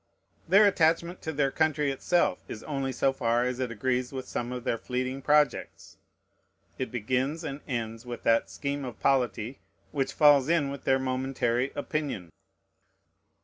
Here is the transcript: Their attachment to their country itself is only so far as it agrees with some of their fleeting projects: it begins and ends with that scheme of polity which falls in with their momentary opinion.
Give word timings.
Their 0.49 0.65
attachment 0.65 1.21
to 1.21 1.31
their 1.31 1.51
country 1.51 1.91
itself 1.91 2.43
is 2.47 2.63
only 2.63 2.91
so 2.91 3.13
far 3.13 3.45
as 3.45 3.59
it 3.59 3.69
agrees 3.69 4.11
with 4.11 4.27
some 4.27 4.51
of 4.51 4.63
their 4.63 4.79
fleeting 4.79 5.21
projects: 5.21 5.97
it 6.79 6.89
begins 6.89 7.43
and 7.43 7.61
ends 7.67 8.03
with 8.03 8.23
that 8.23 8.49
scheme 8.49 8.83
of 8.83 8.99
polity 8.99 9.59
which 9.91 10.11
falls 10.13 10.49
in 10.49 10.71
with 10.71 10.85
their 10.85 10.97
momentary 10.97 11.71
opinion. 11.75 12.31